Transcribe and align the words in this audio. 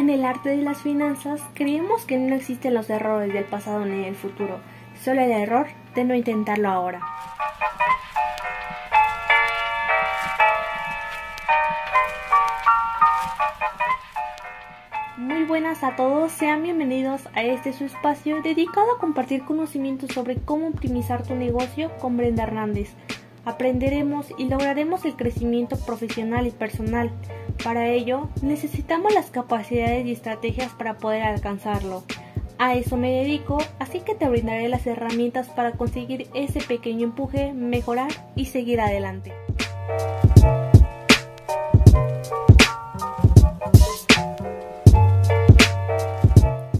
En 0.00 0.08
el 0.08 0.24
arte 0.24 0.48
de 0.48 0.62
las 0.62 0.80
finanzas 0.80 1.42
creemos 1.52 2.06
que 2.06 2.16
no 2.16 2.34
existen 2.34 2.72
los 2.72 2.88
errores 2.88 3.34
del 3.34 3.44
pasado 3.44 3.84
ni 3.84 4.02
del 4.02 4.14
futuro, 4.14 4.58
solo 4.98 5.20
el 5.20 5.30
error 5.30 5.66
de 5.94 6.04
no 6.04 6.14
intentarlo 6.14 6.70
ahora. 6.70 7.02
Muy 15.18 15.44
buenas 15.44 15.84
a 15.84 15.94
todos, 15.96 16.32
sean 16.32 16.62
bienvenidos 16.62 17.28
a 17.34 17.42
este 17.42 17.74
su 17.74 17.84
espacio 17.84 18.40
dedicado 18.40 18.96
a 18.96 18.98
compartir 18.98 19.44
conocimientos 19.44 20.12
sobre 20.14 20.36
cómo 20.36 20.68
optimizar 20.68 21.26
tu 21.26 21.34
negocio 21.34 21.90
con 21.98 22.16
Brenda 22.16 22.44
Hernández. 22.44 22.94
Aprenderemos 23.44 24.26
y 24.38 24.48
lograremos 24.48 25.04
el 25.04 25.16
crecimiento 25.16 25.76
profesional 25.76 26.46
y 26.46 26.50
personal. 26.50 27.10
Para 27.64 27.88
ello, 27.88 28.28
necesitamos 28.42 29.14
las 29.14 29.30
capacidades 29.30 30.06
y 30.06 30.12
estrategias 30.12 30.72
para 30.72 30.98
poder 30.98 31.22
alcanzarlo. 31.22 32.04
A 32.58 32.74
eso 32.74 32.98
me 32.98 33.10
dedico, 33.10 33.58
así 33.78 34.00
que 34.00 34.14
te 34.14 34.28
brindaré 34.28 34.68
las 34.68 34.86
herramientas 34.86 35.48
para 35.48 35.72
conseguir 35.72 36.28
ese 36.34 36.60
pequeño 36.60 37.04
empuje, 37.04 37.54
mejorar 37.54 38.10
y 38.36 38.46
seguir 38.46 38.82
adelante. 38.82 39.32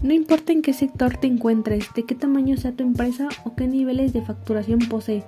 No 0.03 0.13
importa 0.13 0.51
en 0.51 0.61
qué 0.61 0.73
sector 0.73 1.17
te 1.17 1.25
encuentres, 1.25 1.91
de 1.95 2.03
qué 2.03 2.13
tamaño 2.13 2.57
sea 2.57 2.73
tu 2.73 2.83
empresa 2.83 3.29
o 3.43 3.55
qué 3.55 3.65
niveles 3.65 4.13
de 4.13 4.21
facturación 4.21 4.79
posee, 4.79 5.23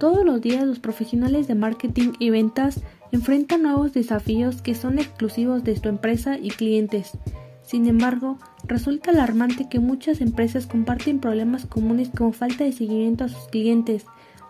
todos 0.00 0.24
los 0.24 0.40
días 0.40 0.66
los 0.66 0.78
profesionales 0.78 1.46
de 1.46 1.54
marketing 1.54 2.12
y 2.18 2.30
ventas 2.30 2.80
enfrentan 3.12 3.62
nuevos 3.62 3.92
desafíos 3.92 4.62
que 4.62 4.74
son 4.74 4.98
exclusivos 4.98 5.62
de 5.62 5.74
tu 5.74 5.90
empresa 5.90 6.38
y 6.38 6.48
clientes. 6.48 7.12
Sin 7.62 7.86
embargo, 7.86 8.38
resulta 8.64 9.10
alarmante 9.10 9.68
que 9.68 9.78
muchas 9.78 10.22
empresas 10.22 10.66
comparten 10.66 11.20
problemas 11.20 11.66
comunes 11.66 12.08
como 12.16 12.32
falta 12.32 12.64
de 12.64 12.72
seguimiento 12.72 13.24
a 13.24 13.28
sus 13.28 13.46
clientes, 13.48 14.06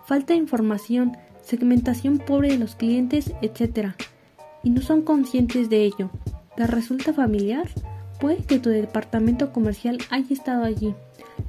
falta 0.07 0.35
de 0.35 0.39
información, 0.39 1.17
segmentación 1.43 2.19
pobre 2.19 2.51
de 2.51 2.59
los 2.59 2.77
clientes, 2.77 3.33
etc. 3.43 3.89
Y 4.63 4.71
no 4.71 4.83
son 4.83 5.03
conscientes 5.03 5.69
de 5.69 5.85
ello. 5.85 6.11
¿Te 6.57 6.69
resulta 6.69 7.13
familiar? 7.13 7.69
Puede 8.21 8.45
que 8.45 8.61
tu 8.61 8.69
departamento 8.69 9.53
comercial 9.53 9.99
haya 10.11 10.33
estado 10.33 10.63
allí. 10.63 10.95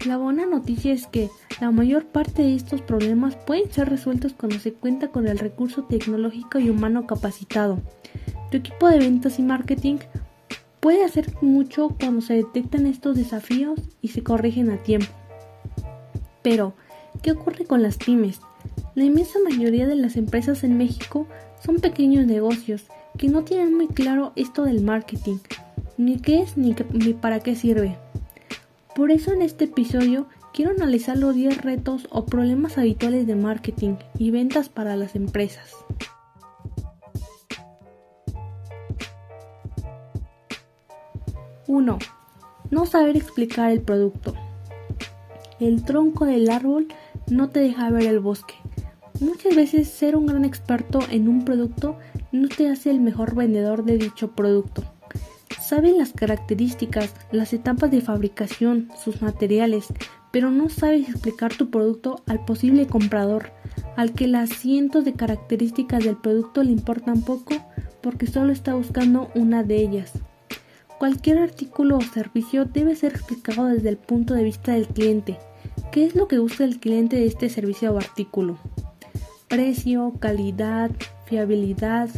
La 0.06 0.17
buena 0.17 0.45
noticia 0.45 0.94
es 0.94 1.06
que 1.08 1.30
la 1.59 1.72
mayor 1.72 2.06
parte 2.06 2.42
de 2.42 2.56
estos 2.56 2.81
problemas 2.81 3.36
pueden 3.36 3.72
ser 3.72 3.89
resueltos 3.89 4.33
cuando 4.33 4.59
se 4.59 4.73
cuenta 4.73 5.09
con 5.09 5.28
el 5.28 5.38
recurso 5.38 5.83
tecnológico 5.83 6.59
y 6.59 6.70
humano 6.70 7.06
capacitado. 7.06 7.80
Tu 8.50 8.58
equipo 8.58 8.89
de 8.89 9.00
ventas 9.00 9.38
y 9.38 9.44
marketing 9.44 9.98
puede 10.80 11.06
hacer 11.06 11.31
mucho 11.42 11.95
cuando 12.00 12.22
se 12.22 12.33
detectan 12.33 12.88
estos 12.88 13.16
desafíos 13.16 13.80
y 14.02 14.09
se 14.09 14.23
corrigen 14.23 14.72
a 14.72 14.78
tiempo. 14.78 15.11
Pero, 16.42 16.73
¿qué 17.22 17.31
ocurre 17.31 17.66
con 17.66 17.83
las 17.83 17.98
pymes? 17.98 18.42
La 18.95 19.03
inmensa 19.03 19.39
mayoría 19.48 19.88
de 19.88 19.95
las 19.95 20.16
empresas 20.17 20.64
en 20.64 20.78
México 20.78 21.28
son 21.64 21.78
pequeños 21.78 22.26
negocios 22.26 22.86
que 23.17 23.30
no 23.30 23.44
tienen 23.44 23.76
muy 23.76 23.88
claro 23.88 24.33
esto 24.36 24.64
del 24.64 24.81
marketing, 24.81 25.38
ni 25.98 26.17
qué 26.17 26.42
es 26.42 26.58
ni, 26.58 26.76
ni 26.92 27.14
para 27.14 27.39
qué 27.39 27.55
sirve. 27.55 27.98
Por 28.95 29.09
eso 29.09 29.31
en 29.31 29.42
este 29.42 29.66
episodio 29.66 30.28
quiero 30.53 30.72
analizar 30.72 31.17
los 31.17 31.34
10 31.34 31.61
retos 31.61 32.08
o 32.09 32.25
problemas 32.25 32.78
habituales 32.78 33.25
de 33.25 33.36
marketing 33.36 33.95
y 34.17 34.31
ventas 34.31 34.67
para 34.67 34.98
las 34.98 35.16
empresas. 35.16 35.73
1. 41.67 42.00
No 42.70 42.86
saber 42.86 43.16
explicar 43.16 43.72
el 43.72 43.81
producto. 43.81 44.33
El 45.61 45.86
tronco 45.86 46.26
del 46.26 46.50
árbol 46.50 46.89
no 47.30 47.49
te 47.49 47.61
deja 47.61 47.89
ver 47.92 48.08
el 48.08 48.20
bosque. 48.20 48.55
Muchas 49.21 49.55
veces 49.55 49.87
ser 49.87 50.17
un 50.17 50.26
gran 50.26 50.43
experto 50.43 50.99
en 51.10 51.30
un 51.30 51.45
producto 51.45 51.98
no 52.33 52.49
te 52.49 52.67
hace 52.67 52.89
el 52.89 52.99
mejor 52.99 53.36
vendedor 53.36 53.86
de 53.86 53.98
dicho 53.98 54.32
producto. 54.32 54.83
Saben 55.71 55.98
las 55.98 56.11
características, 56.11 57.14
las 57.32 57.54
etapas 57.54 57.89
de 57.92 58.02
fabricación, 58.02 58.89
sus 59.02 59.21
materiales, 59.21 59.86
pero 60.30 60.52
no 60.52 60.67
sabes 60.67 61.08
explicar 61.08 61.54
tu 61.54 61.70
producto 61.70 62.21
al 62.27 62.43
posible 62.43 62.87
comprador, 62.87 63.54
al 63.95 64.11
que 64.11 64.27
las 64.27 64.49
cientos 64.49 65.05
de 65.05 65.14
características 65.14 66.04
del 66.04 66.17
producto 66.17 66.61
le 66.61 66.73
importan 66.73 67.21
poco 67.21 67.54
porque 68.02 68.27
solo 68.27 68.52
está 68.52 68.73
buscando 68.73 69.31
una 69.33 69.64
de 69.64 69.77
ellas. 69.77 70.11
Cualquier 70.99 71.37
artículo 71.37 71.99
o 71.99 72.02
servicio 72.02 72.65
debe 72.65 72.98
ser 72.98 73.14
explicado 73.14 73.67
desde 73.67 73.87
el 73.87 73.98
punto 73.98 74.33
de 74.33 74.43
vista 74.43 74.73
del 74.73 74.89
cliente. 74.89 75.37
¿Qué 75.93 76.05
es 76.05 76.15
lo 76.15 76.27
que 76.27 76.39
busca 76.39 76.65
el 76.65 76.81
cliente 76.81 77.15
de 77.15 77.27
este 77.27 77.48
servicio 77.48 77.93
o 77.93 77.98
artículo? 77.98 78.58
Precio, 79.48 80.11
calidad, 80.20 80.92
fiabilidad, 81.27 82.10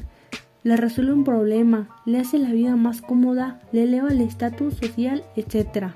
le 0.63 0.77
resuelve 0.77 1.13
un 1.13 1.23
problema, 1.23 1.89
le 2.05 2.19
hace 2.19 2.39
la 2.39 2.51
vida 2.51 2.75
más 2.75 3.01
cómoda, 3.01 3.59
le 3.71 3.83
eleva 3.83 4.09
el 4.09 4.21
estatus 4.21 4.75
social, 4.75 5.23
etc. 5.35 5.87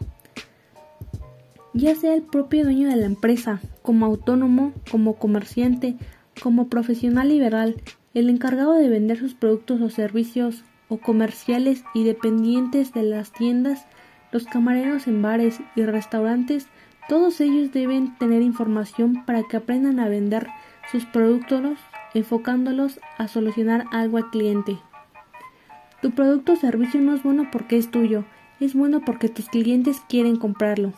Ya 1.74 1.96
sea 1.96 2.14
el 2.14 2.24
propio 2.24 2.64
dueño 2.64 2.90
de 2.90 2.98
la 2.98 3.06
empresa, 3.06 3.62
como 3.82 4.06
autónomo, 4.06 4.74
como 4.92 5.16
comerciante, 5.16 5.96
como 6.42 6.68
profesional 6.68 7.30
liberal, 7.30 7.82
el 8.14 8.30
encargado 8.30 8.74
de 8.74 8.90
vender 8.90 9.18
sus 9.18 9.36
productos 9.36 9.80
o 9.82 9.90
servicios 9.90 10.64
o 10.90 10.98
comerciales 10.98 11.84
y 11.94 12.04
dependientes 12.04 12.94
de 12.94 13.04
las 13.04 13.32
tiendas, 13.32 13.86
los 14.32 14.46
camareros 14.46 15.08
en 15.08 15.22
bares 15.22 15.60
y 15.76 15.84
restaurantes, 15.84 16.68
todos 17.08 17.40
ellos 17.40 17.72
deben 17.72 18.18
tener 18.18 18.42
información 18.42 19.24
para 19.26 19.44
que 19.44 19.58
aprendan 19.58 20.00
a 20.00 20.10
vender 20.10 20.48
sus 20.92 21.06
productos 21.06 21.80
enfocándolos 22.18 23.00
a 23.18 23.28
solucionar 23.28 23.86
algo 23.92 24.18
al 24.18 24.30
cliente. 24.30 24.78
Tu 26.02 26.12
producto 26.12 26.54
o 26.54 26.56
servicio 26.56 27.00
no 27.00 27.16
es 27.16 27.24
bueno 27.24 27.50
porque 27.52 27.78
es 27.78 27.90
tuyo, 27.92 28.26
es 28.60 28.74
bueno 28.74 29.02
porque 29.06 29.30
tus 29.30 29.50
clientes 29.50 30.02
quieren 30.10 30.36
comprarlo. 30.36 30.94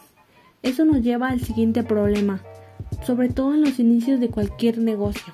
Eso 0.64 0.86
nos 0.86 1.02
lleva 1.02 1.30
al 1.30 1.42
siguiente 1.42 1.84
problema, 1.84 2.42
sobre 3.06 3.30
todo 3.30 3.54
en 3.54 3.62
los 3.62 3.80
inicios 3.80 4.20
de 4.20 4.30
cualquier 4.30 4.78
negocio. 4.78 5.34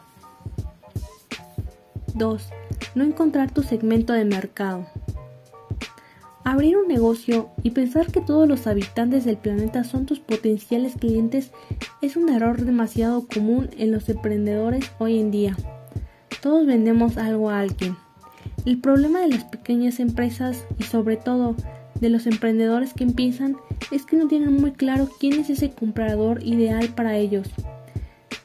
2. 2.15 2.49
No 2.95 3.03
encontrar 3.03 3.51
tu 3.51 3.63
segmento 3.63 4.13
de 4.13 4.25
mercado. 4.25 4.87
Abrir 6.43 6.77
un 6.77 6.87
negocio 6.87 7.49
y 7.63 7.71
pensar 7.71 8.11
que 8.11 8.21
todos 8.21 8.47
los 8.47 8.67
habitantes 8.67 9.25
del 9.25 9.37
planeta 9.37 9.83
son 9.83 10.05
tus 10.05 10.19
potenciales 10.19 10.93
clientes 10.95 11.51
es 12.03 12.15
un 12.15 12.29
error 12.29 12.61
demasiado 12.61 13.27
común 13.27 13.71
en 13.77 13.91
los 13.91 14.07
emprendedores 14.09 14.91
hoy 14.99 15.19
en 15.19 15.31
día. 15.31 15.57
Todos 16.45 16.67
vendemos 16.67 17.17
algo 17.17 17.49
a 17.49 17.61
alguien. 17.61 17.97
El 18.67 18.79
problema 18.79 19.21
de 19.21 19.29
las 19.29 19.45
pequeñas 19.45 19.99
empresas 19.99 20.63
y 20.77 20.83
sobre 20.83 21.17
todo 21.17 21.55
de 21.99 22.11
los 22.11 22.27
emprendedores 22.27 22.93
que 22.93 23.03
empiezan 23.03 23.57
es 23.89 24.05
que 24.05 24.15
no 24.15 24.27
tienen 24.27 24.53
muy 24.61 24.71
claro 24.73 25.09
quién 25.19 25.39
es 25.39 25.49
ese 25.49 25.71
comprador 25.71 26.43
ideal 26.43 26.89
para 26.89 27.17
ellos. 27.17 27.47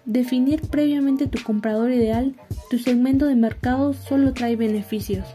Definir 0.06 0.62
previamente 0.62 1.26
tu 1.26 1.42
comprador 1.42 1.90
ideal, 1.90 2.34
tu 2.70 2.78
segmento 2.78 3.26
de 3.26 3.36
mercado 3.36 3.92
solo 3.92 4.32
trae 4.32 4.56
beneficios. 4.56 5.26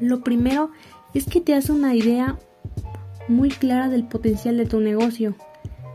Lo 0.00 0.24
primero 0.24 0.72
es 1.14 1.26
que 1.26 1.40
te 1.40 1.54
hace 1.54 1.70
una 1.70 1.94
idea 1.94 2.40
muy 3.28 3.50
clara 3.50 3.88
del 3.88 4.02
potencial 4.02 4.56
de 4.56 4.66
tu 4.66 4.80
negocio. 4.80 5.36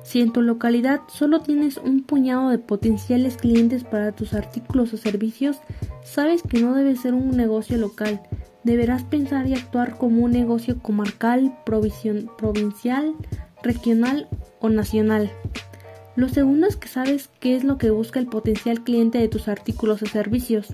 Si 0.04 0.22
en 0.22 0.32
tu 0.32 0.42
localidad 0.42 1.02
solo 1.08 1.42
tienes 1.42 1.78
un 1.78 2.04
puñado 2.04 2.50
de 2.50 2.58
potenciales 2.58 3.38
clientes 3.38 3.84
para 3.84 4.12
tus 4.12 4.34
artículos 4.34 4.94
o 4.94 4.98
servicios, 4.98 5.60
sabes 6.04 6.42
que 6.42 6.62
no 6.62 6.74
debe 6.74 6.96
ser 6.96 7.14
un 7.14 7.32
negocio 7.36 7.78
local. 7.78 8.22
Deberás 8.64 9.04
pensar 9.04 9.48
y 9.48 9.54
actuar 9.54 9.98
como 9.98 10.24
un 10.24 10.32
negocio 10.32 10.80
comarcal, 10.82 11.58
provincial, 11.66 13.16
regional 13.62 14.28
o 14.60 14.70
nacional. 14.70 15.32
Lo 16.16 16.28
segundo 16.28 16.68
es 16.68 16.76
que 16.76 16.88
sabes 16.88 17.30
qué 17.40 17.56
es 17.56 17.64
lo 17.64 17.78
que 17.78 17.92
busca 17.92 18.20
el 18.20 18.28
potencial 18.28 18.84
cliente 18.84 19.20
de 19.20 19.30
tus 19.30 19.48
artículos 19.48 20.02
o 20.02 20.06
servicios. 20.06 20.68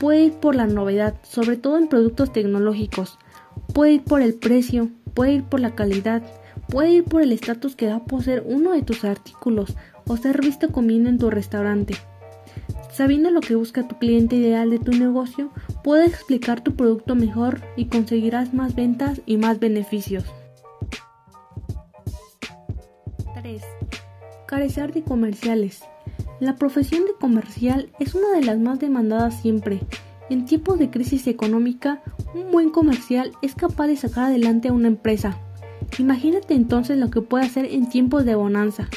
Puede 0.00 0.24
ir 0.24 0.32
por 0.34 0.54
la 0.54 0.66
novedad, 0.66 1.14
sobre 1.22 1.56
todo 1.56 1.76
en 1.78 1.88
productos 1.88 2.32
tecnológicos. 2.32 3.18
Puede 3.74 3.94
ir 3.94 4.04
por 4.04 4.22
el 4.22 4.34
precio, 4.34 4.88
puede 5.14 5.34
ir 5.34 5.44
por 5.44 5.60
la 5.60 5.74
calidad, 5.74 6.22
puede 6.68 6.90
ir 6.90 7.04
por 7.04 7.22
el 7.22 7.32
estatus 7.32 7.76
que 7.76 7.86
da 7.86 8.00
poseer 8.00 8.44
uno 8.46 8.72
de 8.72 8.82
tus 8.82 9.04
artículos 9.04 9.76
o 10.06 10.16
ser 10.16 10.40
visto 10.40 10.70
comiendo 10.70 11.08
en 11.08 11.18
tu 11.18 11.30
restaurante. 11.30 11.94
Sabiendo 12.92 13.30
lo 13.30 13.40
que 13.40 13.56
busca 13.56 13.86
tu 13.86 13.98
cliente 13.98 14.36
ideal 14.36 14.70
de 14.70 14.78
tu 14.78 14.92
negocio, 14.92 15.50
puedes 15.84 16.14
explicar 16.14 16.62
tu 16.62 16.76
producto 16.76 17.14
mejor 17.14 17.60
y 17.76 17.86
conseguirás 17.86 18.54
más 18.54 18.74
ventas 18.74 19.20
y 19.26 19.36
más 19.36 19.60
beneficios. 19.60 20.24
3. 23.34 23.62
Carecer 24.46 24.94
de 24.94 25.02
comerciales. 25.02 25.82
La 26.40 26.56
profesión 26.56 27.04
de 27.04 27.12
comercial 27.20 27.90
es 27.98 28.14
una 28.14 28.30
de 28.32 28.44
las 28.44 28.58
más 28.58 28.78
demandadas 28.78 29.40
siempre 29.40 29.80
En 30.28 30.44
tiempos 30.44 30.78
de 30.78 30.90
crisis 30.90 31.26
económica, 31.28 32.02
un 32.34 32.50
buen 32.50 32.70
comercial 32.70 33.32
es 33.42 33.54
capaz 33.54 33.86
de 33.86 33.96
sacar 33.96 34.24
adelante 34.24 34.68
a 34.68 34.72
una 34.72 34.88
empresa. 34.88 35.38
Imagínate 35.98 36.54
entonces 36.54 36.98
lo 36.98 37.10
que 37.10 37.22
puede 37.22 37.46
hacer 37.46 37.66
en 37.66 37.88
tiempos 37.88 38.24
de 38.24 38.34
bonanza. 38.34 38.88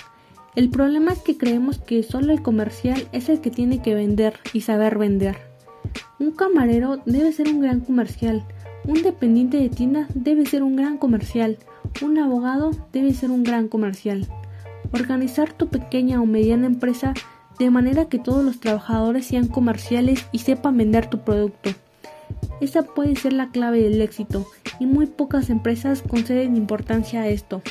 El 0.56 0.70
problema 0.70 1.12
es 1.14 1.20
que 1.20 1.38
creemos 1.38 1.78
que 1.78 2.04
solo 2.04 2.34
el 2.34 2.42
comercial 2.42 3.08
es 3.12 3.30
el 3.30 3.40
que 3.40 3.52
tiene 3.52 3.82
que 3.82 3.96
vender 3.96 4.34
y 4.52 4.62
saber 4.62 4.98
vender. 4.98 5.38
Un 6.20 6.32
camarero 6.32 6.98
debe 7.06 7.32
ser 7.32 7.48
un 7.48 7.62
gran 7.62 7.80
comercial, 7.80 8.44
un 8.86 9.02
dependiente 9.04 9.58
de 9.58 9.70
tienda 9.70 10.08
debe 10.14 10.46
ser 10.46 10.64
un 10.64 10.76
gran 10.76 10.98
comercial, 10.98 11.58
un 12.02 12.18
abogado 12.18 12.72
debe 12.92 13.14
ser 13.14 13.32
un 13.32 13.44
gran 13.44 13.68
comercial. 13.68 14.28
Organizar 14.92 15.54
tu 15.54 15.68
pequeña 15.68 16.22
o 16.22 16.26
mediana 16.26 16.68
empresa 16.68 17.14
de 17.60 17.70
manera 17.70 18.06
que 18.06 18.20
todos 18.20 18.44
los 18.44 18.60
trabajadores 18.60 19.28
sean 19.28 19.48
comerciales 19.48 20.26
y 20.32 20.40
sepan 20.40 20.78
vender 20.78 21.10
tu 21.10 21.20
producto. 21.20 21.72
Esa 22.62 22.84
puede 22.84 23.16
ser 23.16 23.34
la 23.34 23.52
clave 23.52 23.82
del 23.82 24.02
éxito 24.02 24.46
y 24.80 24.86
muy 24.86 25.06
pocas 25.06 25.50
empresas 25.50 26.02
conceden 26.02 26.56
importancia 26.56 27.22
a 27.22 27.28
esto. 27.28 27.62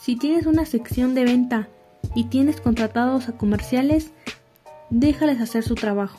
Si 0.00 0.16
tienes 0.16 0.46
una 0.46 0.64
sección 0.64 1.14
de 1.14 1.24
venta 1.24 1.68
y 2.14 2.24
tienes 2.24 2.60
contratados 2.60 3.28
a 3.28 3.32
comerciales, 3.32 4.10
déjales 4.88 5.40
hacer 5.40 5.62
su 5.62 5.74
trabajo. 5.74 6.18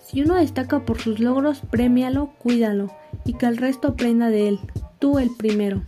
Si 0.00 0.22
uno 0.22 0.36
destaca 0.36 0.80
por 0.80 1.00
sus 1.00 1.20
logros, 1.20 1.60
premialo, 1.70 2.30
cuídalo 2.38 2.92
y 3.24 3.34
que 3.34 3.46
el 3.46 3.56
resto 3.56 3.88
aprenda 3.88 4.28
de 4.30 4.48
él, 4.48 4.60
tú 4.98 5.18
el 5.18 5.30
primero. 5.36 5.82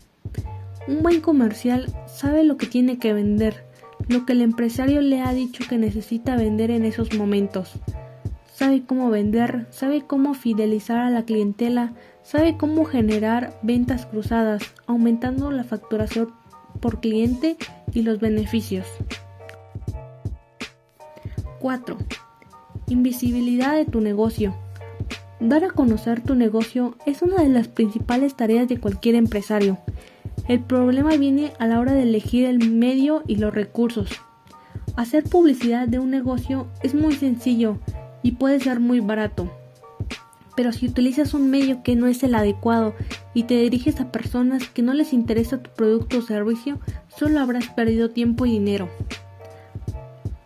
Un 0.89 1.03
buen 1.03 1.21
comercial 1.21 1.87
sabe 2.07 2.45
lo 2.45 2.57
que 2.57 2.67
tiene 2.67 2.99
que 2.99 3.13
vender, 3.13 3.65
lo 4.09 4.27
que 4.27 4.33
el 4.33 4.43
empresario 4.43 5.01
le 5.01 5.21
ha 5.21 5.33
dicho 5.33 5.65
que 5.69 5.79
necesita 5.79 6.37
vender 6.37 6.71
en 6.71 6.85
esos 6.85 7.15
momentos. 7.15 7.73
Sabe 8.55 8.85
cómo 8.87 9.11
vender, 9.11 9.67
sabe 9.71 10.03
cómo 10.07 10.33
fidelizar 10.33 10.99
a 10.99 11.11
la 11.11 11.25
clientela, 11.25 11.93
sabe 12.23 12.57
cómo 12.57 12.85
generar 12.85 13.59
ventas 13.63 14.07
cruzadas, 14.07 14.63
aumentando 14.87 15.51
la 15.51 15.65
facturación 15.65 16.33
por 16.79 17.01
cliente 17.01 17.57
y 17.93 18.03
los 18.03 18.21
beneficios. 18.21 18.87
4. 21.59 21.97
Invisibilidad 22.87 23.75
de 23.75 23.87
tu 23.87 24.01
negocio. 24.01 24.55
Dar 25.41 25.65
a 25.65 25.71
conocer 25.71 26.21
tu 26.23 26.37
negocio 26.37 26.95
es 27.07 27.23
una 27.23 27.43
de 27.43 27.49
las 27.49 27.67
principales 27.67 28.37
tareas 28.37 28.69
de 28.69 28.79
cualquier 28.79 29.17
empresario. 29.17 29.79
El 30.47 30.61
problema 30.61 31.17
viene 31.17 31.53
a 31.59 31.67
la 31.67 31.81
hora 31.81 31.91
de 31.91 32.05
elegir 32.05 32.47
el 32.47 32.71
medio 32.71 33.25
y 33.27 33.35
los 33.35 33.53
recursos. 33.53 34.11
Hacer 34.95 35.25
publicidad 35.25 35.89
de 35.89 35.99
un 35.99 36.13
negocio 36.13 36.69
es 36.85 36.95
muy 36.95 37.15
sencillo 37.15 37.81
y 38.25 38.33
puede 38.33 38.59
ser 38.59 38.81
muy 38.81 38.99
barato. 38.99 39.49
Pero 40.57 40.73
si 40.73 40.87
utilizas 40.87 41.35
un 41.35 41.51
medio 41.51 41.83
que 41.85 41.95
no 41.95 42.07
es 42.07 42.25
el 42.25 42.35
adecuado 42.35 42.95
y 43.35 43.45
te 43.45 43.55
diriges 43.55 44.01
a 44.01 44.11
personas 44.11 44.69
que 44.69 44.83
no 44.83 44.95
les 44.95 45.13
interesa 45.13 45.63
tu 45.63 45.71
producto 45.71 46.19
o 46.19 46.23
servicio, 46.23 46.81
solo 47.17 47.39
habrás 47.39 47.69
perdido 47.69 48.11
tiempo 48.11 48.47
y 48.47 48.53
dinero. 48.53 48.89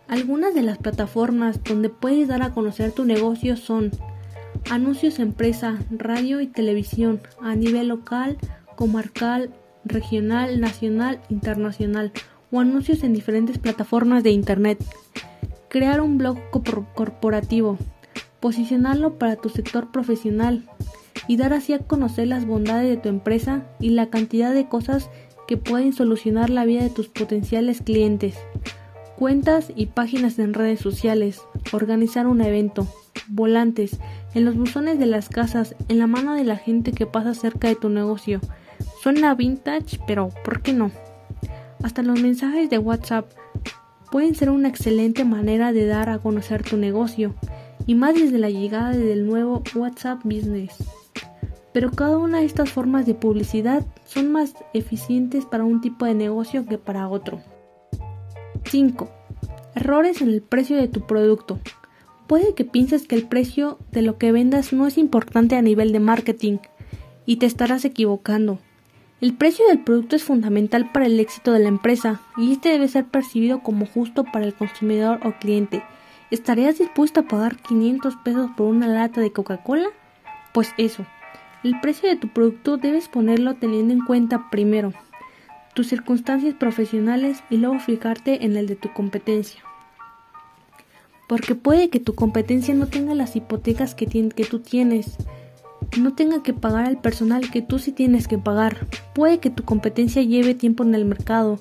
Algunas 0.07 0.53
de 0.53 0.63
las 0.63 0.77
plataformas 0.77 1.63
donde 1.63 1.89
puedes 1.89 2.27
dar 2.27 2.41
a 2.41 2.53
conocer 2.53 2.91
tu 2.91 3.05
negocio 3.05 3.55
son 3.55 3.91
anuncios 4.69 5.19
empresa, 5.19 5.77
radio 5.91 6.41
y 6.41 6.47
televisión 6.47 7.21
a 7.41 7.55
nivel 7.55 7.87
local, 7.87 8.37
comarcal, 8.75 9.51
regional, 9.85 10.59
nacional, 10.59 11.21
internacional 11.29 12.11
o 12.51 12.59
anuncios 12.59 13.03
en 13.03 13.13
diferentes 13.13 13.57
plataformas 13.59 14.23
de 14.23 14.31
Internet. 14.31 14.83
Crear 15.69 16.01
un 16.01 16.17
blog 16.17 16.37
corporativo, 16.95 17.77
posicionarlo 18.39 19.17
para 19.17 19.35
tu 19.35 19.49
sector 19.49 19.91
profesional 19.91 20.67
y 21.27 21.37
dar 21.37 21.53
así 21.53 21.73
a 21.73 21.79
conocer 21.79 22.27
las 22.27 22.45
bondades 22.45 22.89
de 22.89 22.97
tu 22.97 23.09
empresa 23.09 23.63
y 23.79 23.91
la 23.91 24.09
cantidad 24.09 24.53
de 24.53 24.67
cosas 24.67 25.09
que 25.47 25.57
pueden 25.57 25.93
solucionar 25.93 26.49
la 26.49 26.65
vida 26.65 26.83
de 26.83 26.89
tus 26.89 27.07
potenciales 27.07 27.81
clientes. 27.81 28.35
Cuentas 29.17 29.71
y 29.75 29.87
páginas 29.87 30.39
en 30.39 30.53
redes 30.53 30.79
sociales, 30.79 31.41
organizar 31.71 32.27
un 32.27 32.41
evento, 32.41 32.87
volantes, 33.27 33.99
en 34.33 34.45
los 34.45 34.55
buzones 34.55 34.97
de 34.97 35.05
las 35.05 35.29
casas, 35.29 35.75
en 35.87 35.99
la 35.99 36.07
mano 36.07 36.35
de 36.35 36.43
la 36.43 36.55
gente 36.55 36.91
que 36.91 37.05
pasa 37.05 37.33
cerca 37.33 37.67
de 37.67 37.75
tu 37.75 37.89
negocio, 37.89 38.39
Suena 39.01 39.33
vintage, 39.33 39.99
pero 40.05 40.29
¿por 40.43 40.61
qué 40.61 40.73
no? 40.73 40.91
Hasta 41.83 42.01
los 42.01 42.21
mensajes 42.21 42.69
de 42.69 42.77
WhatsApp 42.77 43.31
pueden 44.11 44.35
ser 44.35 44.49
una 44.49 44.69
excelente 44.69 45.25
manera 45.25 45.71
de 45.71 45.85
dar 45.85 46.09
a 46.09 46.19
conocer 46.19 46.63
tu 46.63 46.77
negocio, 46.77 47.35
y 47.85 47.95
más 47.95 48.15
desde 48.15 48.37
la 48.37 48.49
llegada 48.49 48.91
del 48.91 49.25
nuevo 49.25 49.63
WhatsApp 49.75 50.21
Business. 50.23 50.77
Pero 51.73 51.91
cada 51.91 52.17
una 52.17 52.39
de 52.39 52.45
estas 52.45 52.69
formas 52.71 53.05
de 53.05 53.13
publicidad 53.13 53.85
son 54.05 54.31
más 54.31 54.53
eficientes 54.73 55.45
para 55.45 55.63
un 55.63 55.81
tipo 55.81 56.05
de 56.05 56.13
negocio 56.13 56.65
que 56.65 56.77
para 56.77 57.07
otro. 57.07 57.41
5. 58.65 59.09
Errores 59.75 60.21
en 60.21 60.29
el 60.29 60.41
precio 60.41 60.77
de 60.77 60.87
tu 60.87 61.05
producto. 61.05 61.59
Puede 62.27 62.53
que 62.53 62.65
pienses 62.65 63.07
que 63.07 63.15
el 63.15 63.27
precio 63.27 63.79
de 63.91 64.01
lo 64.01 64.17
que 64.17 64.31
vendas 64.31 64.73
no 64.73 64.87
es 64.87 64.97
importante 64.97 65.55
a 65.55 65.61
nivel 65.61 65.91
de 65.91 65.99
marketing 65.99 66.57
y 67.25 67.37
te 67.37 67.45
estarás 67.45 67.85
equivocando. 67.85 68.59
El 69.21 69.33
precio 69.33 69.67
del 69.67 69.79
producto 69.79 70.15
es 70.15 70.23
fundamental 70.23 70.93
para 70.93 71.05
el 71.05 71.19
éxito 71.19 71.51
de 71.51 71.59
la 71.59 71.67
empresa 71.67 72.21
y 72.37 72.53
este 72.53 72.69
debe 72.69 72.87
ser 72.87 73.03
percibido 73.03 73.59
como 73.59 73.85
justo 73.85 74.23
para 74.23 74.45
el 74.45 74.53
consumidor 74.53 75.19
o 75.25 75.33
cliente. 75.33 75.83
¿Estarías 76.31 76.77
dispuesto 76.77 77.19
a 77.19 77.23
pagar 77.23 77.57
500 77.57 78.15
pesos 78.23 78.49
por 78.55 78.67
una 78.67 78.87
lata 78.87 79.19
de 79.19 79.33
Coca-Cola? 79.33 79.89
Pues 80.53 80.73
eso. 80.77 81.05
El 81.65 81.81
precio 81.81 82.07
de 82.07 82.15
tu 82.15 82.29
producto 82.29 82.77
debes 82.77 83.09
ponerlo 83.09 83.55
teniendo 83.55 83.93
en 83.93 84.05
cuenta 84.05 84.49
primero 84.49 84.93
tus 85.73 85.87
circunstancias 85.87 86.55
profesionales 86.55 87.43
y 87.49 87.57
luego 87.57 87.79
fijarte 87.79 88.45
en 88.45 88.55
el 88.55 88.67
de 88.67 88.77
tu 88.77 88.93
competencia. 88.93 89.61
Porque 91.27 91.55
puede 91.55 91.89
que 91.89 91.99
tu 91.99 92.15
competencia 92.15 92.73
no 92.73 92.87
tenga 92.87 93.15
las 93.15 93.35
hipotecas 93.35 93.95
que, 93.95 94.05
que 94.05 94.45
tú 94.45 94.59
tienes, 94.59 95.17
no 95.97 96.13
tenga 96.13 96.43
que 96.43 96.53
pagar 96.53 96.85
al 96.85 96.99
personal 96.99 97.49
que 97.49 97.61
tú 97.61 97.79
sí 97.79 97.91
tienes 97.91 98.27
que 98.27 98.37
pagar. 98.37 98.87
Puede 99.13 99.39
que 99.39 99.49
tu 99.49 99.63
competencia 99.63 100.21
lleve 100.21 100.53
tiempo 100.53 100.83
en 100.83 100.93
el 100.95 101.05
mercado, 101.05 101.59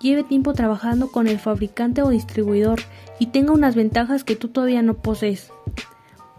lleve 0.00 0.22
tiempo 0.22 0.52
trabajando 0.52 1.10
con 1.10 1.26
el 1.26 1.38
fabricante 1.38 2.02
o 2.02 2.10
distribuidor 2.10 2.80
y 3.18 3.26
tenga 3.26 3.52
unas 3.52 3.74
ventajas 3.74 4.24
que 4.24 4.36
tú 4.36 4.48
todavía 4.48 4.82
no 4.82 4.94
posees. 4.94 5.50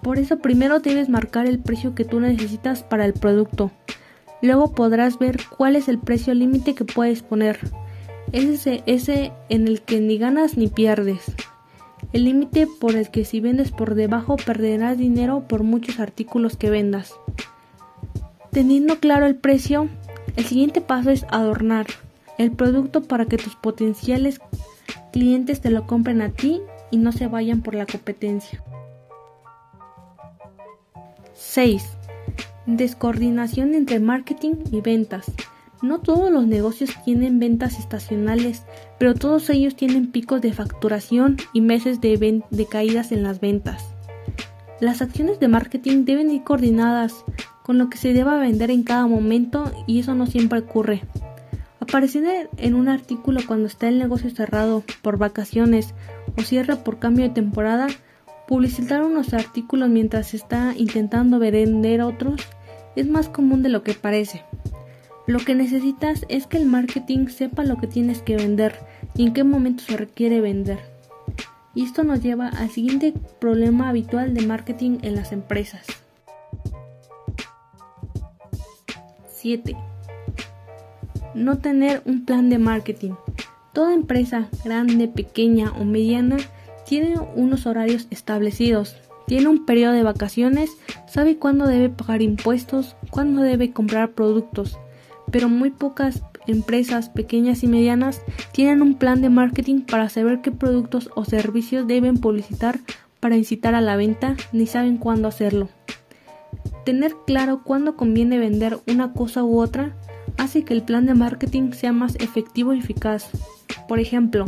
Por 0.02 0.20
eso 0.20 0.40
primero 0.40 0.80
debes 0.80 1.10
marcar 1.10 1.48
el 1.48 1.60
precio 1.60 1.96
que 1.96 2.06
tú 2.06 2.20
necesitas 2.20 2.84
para 2.84 3.06
el 3.06 3.14
producto. 3.14 3.72
Luego 4.42 4.74
podrás 4.74 5.18
ver 5.18 5.40
cuál 5.58 5.76
es 5.76 5.88
el 5.88 5.98
precio 5.98 6.34
límite 6.34 6.76
que 6.76 6.86
puedes 6.86 7.24
poner. 7.24 7.60
Ese, 8.32 8.84
ese 8.86 9.34
en 9.50 9.68
el 9.68 9.82
que 9.82 10.00
ni 10.00 10.18
ganas 10.18 10.58
ni 10.58 10.68
pierdes 10.68 11.36
el 12.14 12.26
límite 12.26 12.68
por 12.80 12.96
el 12.96 13.10
que 13.10 13.26
si 13.26 13.40
vendes 13.40 13.72
por 13.72 13.96
debajo 13.96 14.36
perderás 14.38 14.98
dinero 14.98 15.46
por 15.48 15.64
muchos 15.64 16.00
artículos 16.00 16.58
que 16.58 16.70
vendas. 16.70 17.14
Teniendo 18.52 19.00
claro 19.00 19.26
el 19.26 19.36
precio, 19.36 19.90
el 20.36 20.46
siguiente 20.46 20.82
paso 20.82 21.10
es 21.10 21.26
adornar 21.30 21.88
el 22.38 22.52
producto 22.52 23.02
para 23.02 23.26
que 23.26 23.38
tus 23.38 23.56
potenciales 23.56 24.40
clientes 25.12 25.62
te 25.62 25.72
lo 25.72 25.88
compren 25.88 26.22
a 26.22 26.30
ti 26.30 26.62
y 26.92 26.98
no 26.98 27.12
se 27.12 27.28
vayan 27.28 27.62
por 27.62 27.76
la 27.76 27.86
competencia. 27.86 28.64
6. 31.34 31.84
Descoordinación 32.66 33.76
entre 33.76 34.00
marketing 34.00 34.56
y 34.72 34.82
ventas. 34.82 35.26
No 35.82 36.00
todos 36.00 36.32
los 36.32 36.48
negocios 36.48 36.92
tienen 37.04 37.40
ventas 37.40 37.80
estacionales, 37.80 38.64
pero 38.98 39.14
todos 39.14 39.50
ellos 39.50 39.76
tienen 39.76 40.12
picos 40.12 40.42
de 40.42 40.54
facturación 40.54 41.38
y 41.54 41.62
meses 41.62 42.00
de, 42.02 42.68
caídas 42.70 43.12
en 43.12 43.24
las 43.24 43.40
ventas. 43.40 43.84
Las 44.80 45.02
acciones 45.02 45.40
de 45.40 45.48
marketing 45.48 46.06
deben 46.06 46.32
ir 46.32 46.44
coordinadas 46.44 47.14
con 47.64 47.78
lo 47.78 47.90
que 47.90 47.98
se 47.98 48.14
deba 48.14 48.38
vender 48.38 48.72
en 48.72 48.84
cada 48.84 49.08
momento 49.08 49.72
y 49.88 50.00
eso 50.00 50.16
no 50.16 50.28
siempre 50.28 50.60
ocurre. 50.60 51.02
Aparecer 51.80 52.50
en 52.58 52.74
un 52.74 52.88
artículo 52.88 53.42
cuando 53.46 53.68
está 53.68 53.88
el 53.88 54.00
negocio 54.00 54.30
cerrado 54.30 54.84
por 55.02 55.18
vacaciones 55.18 55.94
o 56.38 56.42
cierra 56.42 56.78
por 56.78 57.00
cambio 57.00 57.26
de 57.26 57.34
temporada, 57.34 57.88
publicitar 58.48 59.04
unos 59.04 59.34
artículos 59.34 59.90
mientras 59.90 60.34
está 60.34 60.74
intentando 60.78 61.40
vender 61.40 62.02
otros 62.02 62.42
es 62.96 63.08
más 63.08 63.30
común 63.30 63.62
de 63.62 63.70
lo 63.70 63.84
que 63.84 63.94
parece. 63.94 64.44
Lo 65.28 65.40
que 65.40 65.56
necesitas 65.56 66.26
es 66.30 66.46
que 66.46 66.58
el 66.58 66.66
marketing 66.68 67.28
sepa 67.28 67.64
lo 67.64 67.78
que 67.78 67.88
tienes 67.88 68.22
que 68.22 68.36
vender 68.36 68.76
y 69.16 69.26
en 69.26 69.34
qué 69.34 69.44
momento 69.44 69.84
se 69.84 69.98
requiere 69.98 70.40
vender. 70.40 70.80
Y 71.74 71.84
esto 71.84 72.04
nos 72.04 72.22
lleva 72.22 72.48
al 72.50 72.70
siguiente 72.70 73.14
problema 73.40 73.90
habitual 73.90 74.34
de 74.34 74.46
marketing 74.46 75.00
en 75.02 75.16
las 75.16 75.32
empresas. 75.32 75.86
7. 79.28 79.76
No 81.34 81.58
tener 81.58 82.02
un 82.06 82.26
plan 82.26 82.50
de 82.50 82.60
marketing. 82.60 83.12
Toda 83.74 83.94
empresa, 83.94 84.48
grande, 84.64 85.08
pequeña 85.08 85.72
o 85.72 85.86
mediana, 85.86 86.38
tiene 86.86 87.16
unos 87.36 87.66
horarios 87.66 88.08
establecidos, 88.10 88.96
tiene 89.28 89.48
un 89.48 89.66
periodo 89.66 89.94
de 89.94 90.04
vacaciones, 90.04 90.70
sabe 91.08 91.38
cuándo 91.38 91.68
debe 91.68 91.90
pagar 91.90 92.22
impuestos, 92.22 92.96
cuándo 93.10 93.42
debe 93.42 93.74
comprar 93.74 94.12
productos, 94.12 94.78
pero 95.36 95.50
muy 95.50 95.70
pocas 95.70 96.24
empresas 96.48 97.10
pequeñas 97.10 97.62
y 97.62 97.68
medianas 97.68 98.22
tienen 98.54 98.82
un 98.82 98.94
plan 98.94 99.22
de 99.22 99.30
marketing 99.30 99.82
para 99.82 100.08
saber 100.08 100.40
qué 100.40 100.50
productos 100.50 101.10
o 101.14 101.26
servicios 101.26 101.86
deben 101.88 102.16
publicitar 102.20 102.80
para 103.20 103.36
incitar 103.36 103.76
a 103.76 103.82
la 103.82 103.98
venta, 103.98 104.38
ni 104.54 104.66
saben 104.66 104.96
cuándo 104.96 105.28
hacerlo. 105.28 105.68
Tener 106.86 107.16
claro 107.28 107.64
cuándo 107.66 107.98
conviene 107.98 108.38
vender 108.38 108.80
una 108.88 109.12
cosa 109.12 109.44
u 109.44 109.60
otra 109.60 109.94
hace 110.38 110.64
que 110.64 110.74
el 110.74 110.84
plan 110.84 111.06
de 111.06 111.16
marketing 111.16 111.74
sea 111.74 111.92
más 111.92 112.16
efectivo 112.22 112.74
y 112.74 112.80
eficaz. 112.80 113.30
Por 113.90 114.00
ejemplo, 114.00 114.46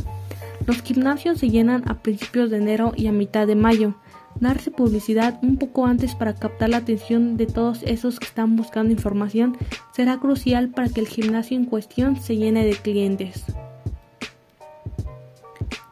los 0.68 0.82
gimnasios 0.84 1.40
se 1.40 1.50
llenan 1.50 1.84
a 1.90 1.96
principios 1.96 2.50
de 2.50 2.60
enero 2.60 2.94
y 2.96 3.08
a 3.08 3.12
mitad 3.12 3.46
de 3.46 3.56
mayo. 3.56 3.96
Darse 4.40 4.70
publicidad 4.70 5.40
un 5.42 5.58
poco 5.58 5.86
antes 5.86 6.14
para 6.14 6.36
captar 6.36 6.70
la 6.70 6.78
atención 6.78 7.38
de 7.38 7.48
todos 7.48 7.82
esos 7.84 8.20
que 8.20 8.26
están 8.26 8.56
buscando 8.56 8.92
información 8.92 9.58
será 9.96 10.20
crucial 10.20 10.70
para 10.70 10.90
que 10.90 11.02
el 11.02 11.08
gimnasio 11.08 11.58
en 11.58 11.66
cuestión 11.66 12.22
se 12.22 12.36
llene 12.36 12.66
de 12.66 12.76
clientes. 12.76 13.44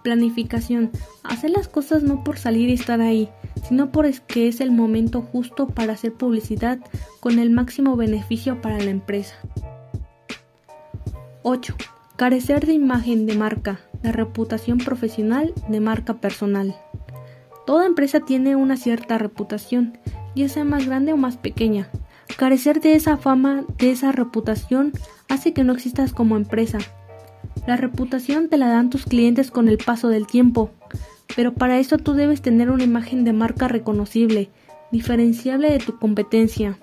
Planificación. 0.03 0.91
Hacer 1.23 1.49
las 1.49 1.67
cosas 1.67 2.03
no 2.03 2.23
por 2.23 2.37
salir 2.37 2.69
y 2.69 2.73
estar 2.73 3.01
ahí, 3.01 3.29
sino 3.67 3.91
por 3.91 4.05
que 4.27 4.47
es 4.47 4.61
el 4.61 4.71
momento 4.71 5.23
justo 5.23 5.67
para 5.67 5.93
hacer 5.93 6.13
publicidad 6.13 6.77
con 7.19 7.39
el 7.39 7.49
máximo 7.49 7.95
beneficio 7.95 8.61
para 8.61 8.77
la 8.77 8.91
empresa. 8.91 9.33
8. 11.41 11.75
Carecer 12.15 12.65
de 12.67 12.73
imagen 12.73 13.25
de 13.25 13.35
marca, 13.35 13.79
de 14.03 14.11
reputación 14.11 14.77
profesional, 14.77 15.53
de 15.67 15.79
marca 15.79 16.15
personal. 16.15 16.75
Toda 17.65 17.85
empresa 17.85 18.19
tiene 18.19 18.55
una 18.55 18.77
cierta 18.77 19.17
reputación, 19.17 19.97
ya 20.35 20.47
sea 20.49 20.63
más 20.63 20.85
grande 20.85 21.13
o 21.13 21.17
más 21.17 21.37
pequeña. 21.37 21.89
Carecer 22.37 22.79
de 22.79 22.95
esa 22.95 23.17
fama, 23.17 23.63
de 23.77 23.91
esa 23.91 24.11
reputación, 24.11 24.93
hace 25.29 25.53
que 25.53 25.63
no 25.63 25.73
existas 25.73 26.13
como 26.13 26.35
empresa. 26.35 26.77
La 27.65 27.77
reputación 27.77 28.49
te 28.49 28.57
la 28.57 28.67
dan 28.67 28.89
tus 28.89 29.05
clientes 29.05 29.49
con 29.49 29.67
el 29.67 29.77
paso 29.77 30.09
del 30.09 30.27
tiempo, 30.27 30.69
pero 31.35 31.53
para 31.53 31.79
eso 31.79 31.97
tú 31.97 32.13
debes 32.13 32.41
tener 32.41 32.69
una 32.69 32.83
imagen 32.83 33.23
de 33.23 33.33
marca 33.33 33.67
reconocible, 33.67 34.49
diferenciable 34.91 35.71
de 35.71 35.79
tu 35.79 35.97
competencia. 35.97 36.77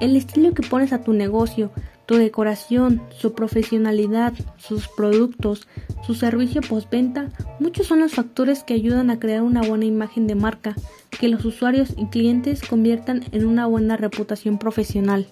El 0.00 0.16
estilo 0.16 0.52
que 0.52 0.62
pones 0.62 0.92
a 0.92 1.02
tu 1.02 1.12
negocio, 1.12 1.70
tu 2.08 2.16
decoración, 2.16 3.02
su 3.10 3.34
profesionalidad, 3.34 4.32
sus 4.56 4.88
productos, 4.88 5.68
su 6.06 6.14
servicio 6.14 6.62
postventa, 6.62 7.28
muchos 7.60 7.86
son 7.86 8.00
los 8.00 8.14
factores 8.14 8.64
que 8.64 8.72
ayudan 8.72 9.10
a 9.10 9.20
crear 9.20 9.42
una 9.42 9.60
buena 9.60 9.84
imagen 9.84 10.26
de 10.26 10.34
marca, 10.34 10.74
que 11.20 11.28
los 11.28 11.44
usuarios 11.44 11.92
y 11.98 12.06
clientes 12.06 12.62
conviertan 12.66 13.24
en 13.32 13.44
una 13.44 13.66
buena 13.66 13.98
reputación 13.98 14.56
profesional. 14.56 15.28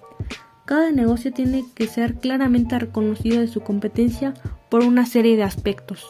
Cada 0.67 0.91
negocio 0.91 1.33
tiene 1.33 1.65
que 1.75 1.87
ser 1.87 2.17
claramente 2.17 2.79
reconocido 2.79 3.41
de 3.41 3.49
su 3.49 3.63
competencia 3.63 4.35
por 4.69 4.83
una 4.85 5.07
serie 5.07 5.35
de 5.39 5.45
aspectos. 5.45 6.05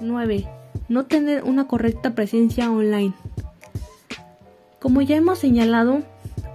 9. 0.00 0.44
No 0.88 1.06
tener 1.06 1.44
una 1.44 1.68
correcta 1.68 2.16
presencia 2.16 2.68
online. 2.68 3.14
Como 4.80 5.02
ya 5.02 5.14
hemos 5.14 5.38
señalado, 5.38 6.02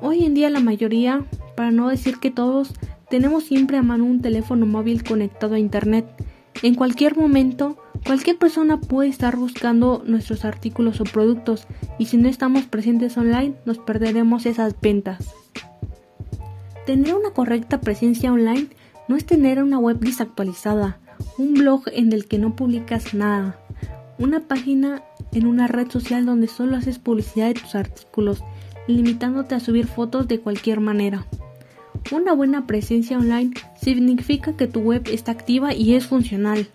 Hoy 0.03 0.25
en 0.25 0.33
día 0.33 0.49
la 0.49 0.61
mayoría, 0.61 1.23
para 1.55 1.69
no 1.69 1.87
decir 1.89 2.17
que 2.17 2.31
todos, 2.31 2.73
tenemos 3.07 3.43
siempre 3.43 3.77
a 3.77 3.83
mano 3.83 4.05
un 4.05 4.19
teléfono 4.19 4.65
móvil 4.65 5.03
conectado 5.03 5.53
a 5.53 5.59
Internet. 5.59 6.07
En 6.63 6.73
cualquier 6.73 7.15
momento, 7.15 7.77
cualquier 8.03 8.39
persona 8.39 8.81
puede 8.81 9.09
estar 9.09 9.35
buscando 9.35 10.01
nuestros 10.03 10.43
artículos 10.43 10.99
o 11.01 11.03
productos 11.03 11.67
y 11.99 12.07
si 12.07 12.17
no 12.17 12.29
estamos 12.29 12.65
presentes 12.65 13.15
online 13.15 13.53
nos 13.65 13.77
perderemos 13.77 14.47
esas 14.47 14.73
ventas. 14.81 15.35
Tener 16.87 17.13
una 17.13 17.29
correcta 17.29 17.79
presencia 17.79 18.33
online 18.33 18.69
no 19.07 19.15
es 19.15 19.25
tener 19.27 19.61
una 19.61 19.77
web 19.77 19.99
desactualizada, 19.99 20.97
un 21.37 21.53
blog 21.53 21.83
en 21.93 22.11
el 22.11 22.25
que 22.25 22.39
no 22.39 22.55
publicas 22.55 23.13
nada, 23.13 23.59
una 24.17 24.39
página 24.47 25.03
en 25.31 25.45
una 25.45 25.67
red 25.67 25.91
social 25.91 26.25
donde 26.25 26.47
solo 26.47 26.75
haces 26.75 26.97
publicidad 26.97 27.49
de 27.49 27.53
tus 27.53 27.75
artículos 27.75 28.43
limitándote 28.91 29.55
a 29.55 29.59
subir 29.59 29.87
fotos 29.87 30.27
de 30.27 30.39
cualquier 30.39 30.79
manera. 30.79 31.25
Una 32.11 32.33
buena 32.33 32.67
presencia 32.67 33.17
online 33.17 33.53
significa 33.79 34.57
que 34.57 34.67
tu 34.67 34.81
web 34.81 35.03
está 35.11 35.31
activa 35.31 35.73
y 35.73 35.95
es 35.95 36.05
funcional. 36.07 36.67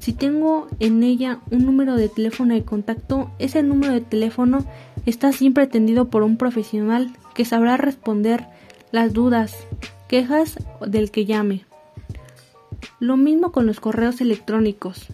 Si 0.00 0.12
tengo 0.12 0.68
en 0.78 1.02
ella 1.02 1.40
un 1.50 1.66
número 1.66 1.96
de 1.96 2.08
teléfono 2.08 2.54
de 2.54 2.64
contacto, 2.64 3.30
ese 3.38 3.62
número 3.62 3.92
de 3.92 4.00
teléfono 4.00 4.64
está 5.06 5.32
siempre 5.32 5.64
atendido 5.64 6.08
por 6.08 6.22
un 6.22 6.36
profesional 6.36 7.12
que 7.34 7.44
sabrá 7.44 7.76
responder 7.76 8.46
las 8.92 9.12
dudas, 9.12 9.56
quejas 10.08 10.56
del 10.86 11.10
que 11.10 11.26
llame. 11.26 11.64
Lo 13.00 13.16
mismo 13.16 13.50
con 13.52 13.66
los 13.66 13.80
correos 13.80 14.20
electrónicos. 14.20 15.08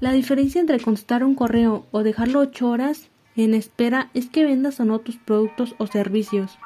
La 0.00 0.12
diferencia 0.12 0.60
entre 0.60 0.80
contestar 0.80 1.22
un 1.24 1.34
correo 1.34 1.86
o 1.90 2.02
dejarlo 2.02 2.40
8 2.40 2.68
horas 2.68 3.08
en 3.42 3.54
espera 3.54 4.10
es 4.14 4.26
que 4.26 4.44
vendas 4.44 4.78
o 4.78 4.84
no 4.84 5.00
tus 5.00 5.16
productos 5.16 5.74
o 5.78 5.86
servicios. 5.86 6.58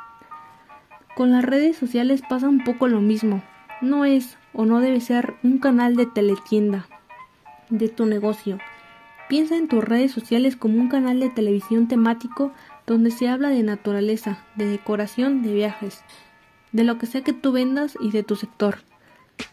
Con 1.16 1.32
las 1.32 1.44
redes 1.44 1.76
sociales 1.76 2.22
pasa 2.28 2.48
un 2.48 2.62
poco 2.62 2.88
lo 2.88 3.00
mismo. 3.00 3.42
No 3.80 4.04
es 4.04 4.36
o 4.52 4.66
no 4.66 4.80
debe 4.80 5.00
ser 5.00 5.34
un 5.42 5.58
canal 5.58 5.96
de 5.96 6.06
teletienda 6.06 6.86
de 7.70 7.88
tu 7.88 8.06
negocio. 8.06 8.58
Piensa 9.28 9.56
en 9.56 9.68
tus 9.68 9.84
redes 9.84 10.12
sociales 10.12 10.56
como 10.56 10.78
un 10.78 10.88
canal 10.88 11.20
de 11.20 11.30
televisión 11.30 11.88
temático 11.88 12.52
donde 12.86 13.10
se 13.10 13.28
habla 13.28 13.50
de 13.50 13.62
naturaleza, 13.62 14.44
de 14.56 14.66
decoración, 14.66 15.42
de 15.42 15.52
viajes, 15.52 16.02
de 16.72 16.84
lo 16.84 16.98
que 16.98 17.06
sea 17.06 17.22
que 17.22 17.32
tú 17.32 17.52
vendas 17.52 17.96
y 18.00 18.10
de 18.10 18.22
tu 18.22 18.36
sector. 18.36 18.78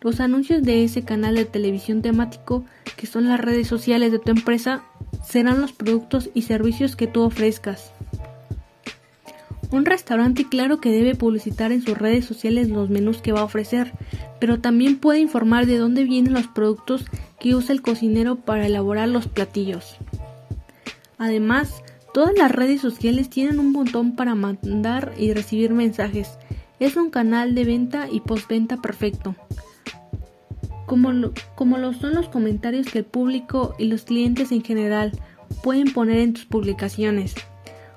Los 0.02 0.20
anuncios 0.20 0.64
de 0.64 0.84
ese 0.84 1.04
canal 1.04 1.36
de 1.36 1.46
televisión 1.46 2.02
temático, 2.02 2.66
que 2.96 3.08
son 3.08 3.28
las 3.28 3.40
redes 3.40 3.68
sociales 3.68 4.12
de 4.12 4.20
tu 4.20 4.32
empresa, 4.32 4.84
serán 5.28 5.62
los 5.62 5.74
productos 5.74 6.30
y 6.34 6.44
servicios 6.44 6.96
que 6.96 7.08
tú 7.08 7.22
ofrezcas. 7.22 7.92
Un 9.72 9.86
restaurante 9.86 10.48
claro 10.48 10.80
que 10.80 10.92
debe 10.92 11.16
publicitar 11.16 11.72
en 11.72 11.82
sus 11.82 11.98
redes 11.98 12.26
sociales 12.26 12.70
los 12.70 12.90
menús 12.90 13.22
que 13.22 13.32
va 13.32 13.42
a 13.42 13.46
ofrecer, 13.46 13.92
pero 14.40 14.60
también 14.60 15.00
puede 15.00 15.20
informar 15.20 15.66
de 15.66 15.78
dónde 15.78 16.04
vienen 16.04 16.34
los 16.34 16.48
productos 16.48 17.06
que 17.40 17.56
usa 17.56 17.74
el 17.74 17.82
cocinero 17.82 18.36
para 18.36 18.68
elaborar 18.68 19.10
los 19.10 19.28
platillos. 19.28 19.98
Además, 21.18 21.82
todas 22.14 22.38
las 22.38 22.52
redes 22.52 22.80
sociales 22.80 23.30
tienen 23.30 23.60
un 23.60 23.74
botón 23.74 24.16
para 24.16 24.36
mandar 24.36 25.14
y 25.18 25.34
recibir 25.34 25.74
mensajes. 25.74 26.38
Es 26.80 26.96
un 26.96 27.10
canal 27.10 27.56
de 27.56 27.66
venta 27.66 28.08
y 28.10 28.20
postventa 28.20 28.78
perfecto 28.78 29.36
como 30.86 31.12
lo, 31.12 31.34
como 31.56 31.78
lo 31.78 31.94
son 31.94 32.14
los 32.14 32.30
comentarios 32.30 32.88
que 32.88 33.00
el 33.00 33.06
público 33.06 33.76
y 33.78 33.88
los 33.88 34.04
clientes 34.04 34.52
en 34.52 34.64
general 34.64 35.12
pueden 35.64 35.94
poner 35.94 36.20
en 36.20 36.34
tus 36.34 36.46
publicaciones. 36.46 37.36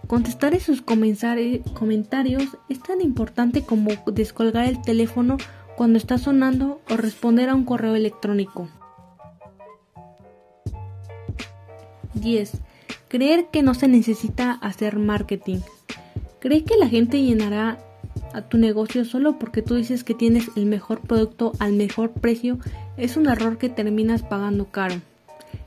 Contestar 0.07 0.55
esos 0.55 0.81
comentarios 0.81 2.43
es 2.69 2.83
tan 2.83 3.03
importante 3.03 3.63
como 3.63 3.91
descolgar 4.07 4.67
el 4.67 4.81
teléfono 4.81 5.37
cuando 5.77 5.99
está 5.99 6.17
sonando 6.17 6.81
o 6.91 6.97
responder 6.97 7.51
a 7.51 7.55
un 7.55 7.65
correo 7.65 7.95
electrónico. 7.95 8.69
10. 12.15 12.53
Creer 13.09 13.49
que 13.53 13.63
no 13.63 13.75
se 13.75 13.87
necesita 13.87 14.53
hacer 14.53 14.99
marketing. 14.99 15.59
¿Cree 16.41 16.65
que 16.65 16.77
la 16.77 16.89
gente 16.89 17.23
llenará 17.23 17.79
a 18.33 18.43
tu 18.43 18.59
negocio 18.59 19.05
solo 19.05 19.39
porque 19.39 19.63
tú 19.63 19.75
dices 19.75 20.05
que 20.05 20.15
tienes 20.15 20.51
el 20.57 20.67
mejor 20.67 21.01
producto 21.01 21.53
al 21.59 21.73
mejor 21.73 22.11
precio 22.11 22.59
es 22.97 23.17
un 23.17 23.29
error 23.29 23.59
que 23.59 23.69
terminas 23.69 24.23
pagando 24.23 24.67
caro. 24.67 24.97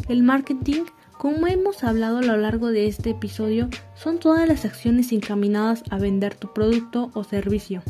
El 0.07 0.23
marketing, 0.23 0.83
como 1.17 1.47
hemos 1.47 1.83
hablado 1.83 2.19
a 2.19 2.23
lo 2.23 2.37
largo 2.37 2.71
de 2.71 2.87
este 2.87 3.11
episodio, 3.11 3.69
son 3.95 4.19
todas 4.19 4.47
las 4.47 4.65
acciones 4.65 5.11
encaminadas 5.11 5.83
a 5.89 5.97
vender 5.97 6.35
tu 6.35 6.53
producto 6.53 7.11
o 7.13 7.23
servicio. 7.23 7.83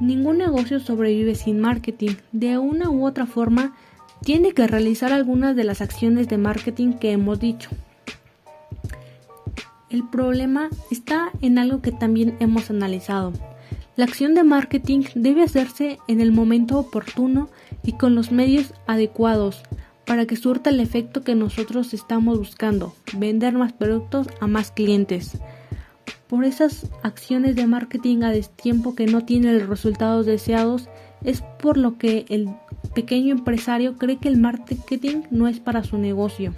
Ningún 0.00 0.38
negocio 0.38 0.78
sobrevive 0.78 1.34
sin 1.34 1.60
marketing. 1.60 2.16
De 2.32 2.58
una 2.58 2.90
u 2.90 3.06
otra 3.06 3.26
forma, 3.26 3.74
tiene 4.22 4.52
que 4.52 4.66
realizar 4.66 5.12
algunas 5.12 5.56
de 5.56 5.64
las 5.64 5.80
acciones 5.80 6.28
de 6.28 6.38
marketing 6.38 6.94
que 6.94 7.12
hemos 7.12 7.40
dicho. 7.40 7.70
El 9.88 10.02
problema 10.08 10.68
está 10.90 11.30
en 11.42 11.58
algo 11.58 11.80
que 11.80 11.92
también 11.92 12.36
hemos 12.40 12.70
analizado. 12.70 13.32
La 13.94 14.04
acción 14.04 14.34
de 14.34 14.42
marketing 14.42 15.04
debe 15.14 15.44
hacerse 15.44 15.98
en 16.08 16.20
el 16.20 16.32
momento 16.32 16.78
oportuno 16.78 17.48
y 17.84 17.92
con 17.92 18.16
los 18.16 18.32
medios 18.32 18.74
adecuados 18.88 19.62
para 20.04 20.26
que 20.26 20.36
surta 20.36 20.70
el 20.70 20.80
efecto 20.80 21.22
que 21.22 21.36
nosotros 21.36 21.94
estamos 21.94 22.38
buscando, 22.38 22.94
vender 23.16 23.54
más 23.54 23.72
productos 23.72 24.26
a 24.40 24.48
más 24.48 24.72
clientes. 24.72 25.38
Por 26.26 26.44
esas 26.44 26.90
acciones 27.04 27.54
de 27.54 27.68
marketing 27.68 28.22
a 28.24 28.32
destiempo 28.32 28.96
que 28.96 29.06
no 29.06 29.24
tienen 29.24 29.58
los 29.58 29.68
resultados 29.68 30.26
deseados 30.26 30.88
es 31.24 31.42
por 31.62 31.76
lo 31.76 31.96
que 31.96 32.26
el 32.28 32.48
pequeño 32.94 33.32
empresario 33.32 33.96
cree 33.96 34.18
que 34.18 34.28
el 34.28 34.38
marketing 34.38 35.22
no 35.30 35.46
es 35.46 35.60
para 35.60 35.84
su 35.84 35.96
negocio. 35.96 36.52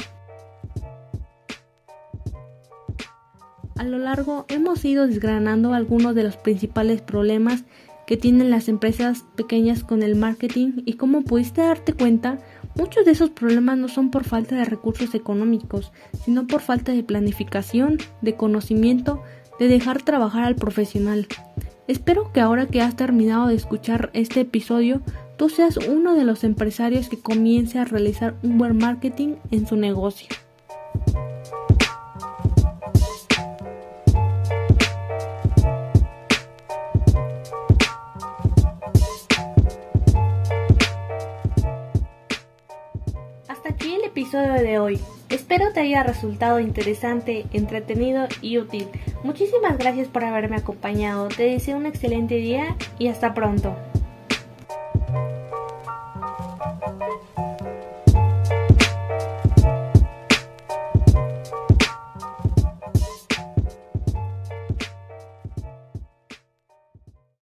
A 3.79 3.85
lo 3.85 3.99
largo 3.99 4.45
hemos 4.49 4.85
ido 4.85 5.07
desgranando 5.07 5.73
algunos 5.73 6.17
de 6.17 6.25
los 6.25 6.37
principales 6.37 7.01
problemas 7.01 7.65
que 8.09 8.17
tienen 8.17 8.51
las 8.51 8.69
empresas 8.69 9.25
pequeñas 9.37 9.85
con 9.85 10.03
el 10.03 10.17
marketing 10.17 10.83
y 10.85 10.95
como 10.95 11.23
pudiste 11.23 11.61
darte 11.61 11.93
cuenta, 11.93 12.39
muchos 12.75 13.05
de 13.05 13.13
esos 13.13 13.31
problemas 13.31 13.79
no 13.79 13.87
son 13.87 14.11
por 14.11 14.25
falta 14.25 14.57
de 14.57 14.65
recursos 14.65 15.15
económicos, 15.15 15.93
sino 16.25 16.49
por 16.49 16.61
falta 16.61 16.91
de 16.91 17.05
planificación, 17.05 17.99
de 18.21 18.35
conocimiento, 18.35 19.23
de 19.61 19.69
dejar 19.69 20.03
trabajar 20.03 20.43
al 20.43 20.57
profesional. 20.57 21.29
Espero 21.87 22.33
que 22.33 22.41
ahora 22.41 22.67
que 22.67 22.83
has 22.83 22.97
terminado 22.97 23.47
de 23.47 23.55
escuchar 23.55 24.11
este 24.13 24.41
episodio, 24.41 25.03
tú 25.37 25.51
seas 25.51 25.77
uno 25.77 26.17
de 26.17 26.25
los 26.25 26.43
empresarios 26.43 27.09
que 27.09 27.21
comience 27.21 27.79
a 27.79 27.85
realizar 27.85 28.35
un 28.43 28.59
buen 28.59 28.77
marketing 28.77 29.37
en 29.53 29.69
su 29.69 29.77
negocio. 29.77 30.29
De 44.37 44.79
hoy. 44.79 45.01
Espero 45.31 45.73
te 45.73 45.81
haya 45.81 46.03
resultado 46.03 46.61
interesante, 46.61 47.47
entretenido 47.53 48.29
y 48.43 48.59
útil. 48.59 48.87
Muchísimas 49.25 49.79
gracias 49.79 50.09
por 50.09 50.25
haberme 50.25 50.57
acompañado. 50.57 51.29
Te 51.29 51.45
deseo 51.45 51.79
un 51.79 51.87
excelente 51.87 52.35
día 52.35 52.77
y 52.99 53.09
hasta 53.09 53.33
pronto. 53.33 53.75